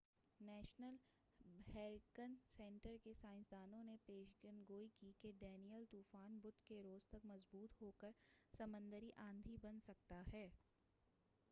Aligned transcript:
national 0.39 0.95
hurricane 1.67 2.35
centre 2.47 2.95
کے 3.03 3.13
سائنسدانوں 3.13 3.83
نے 3.83 3.95
پیش 4.05 4.33
گوئی 4.69 4.87
کی 4.95 5.07
ہے 5.07 5.11
کہ 5.21 5.31
ڈینیئل 5.39 5.85
طوفان 5.91 6.39
بدھ 6.39 6.63
کے 6.67 6.81
روز 6.83 7.07
تک 7.07 7.25
مضبوط 7.25 7.81
ہوکر 7.81 8.11
سمندری 8.53 9.11
آندھی 9.21 9.57
بن 9.61 9.79
سکتا 9.79 10.21
ہے 10.33 10.47